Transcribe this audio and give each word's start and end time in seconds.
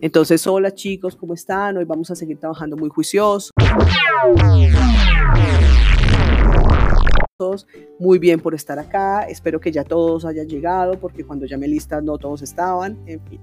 Entonces, 0.00 0.46
hola 0.46 0.72
chicos, 0.72 1.16
¿cómo 1.16 1.34
están? 1.34 1.76
Hoy 1.76 1.84
vamos 1.84 2.10
a 2.10 2.14
seguir 2.14 2.38
trabajando 2.38 2.76
muy 2.76 2.88
juiciosos. 2.90 3.52
Muy 7.98 8.18
bien 8.18 8.40
por 8.40 8.54
estar 8.54 8.78
acá. 8.78 9.22
Espero 9.22 9.60
que 9.60 9.70
ya 9.70 9.84
todos 9.84 10.24
hayan 10.24 10.46
llegado, 10.46 10.98
porque 10.98 11.24
cuando 11.24 11.46
llamé 11.46 11.68
lista 11.68 12.00
no 12.00 12.18
todos 12.18 12.42
estaban. 12.42 12.98
En 13.06 13.20
fin. 13.26 13.40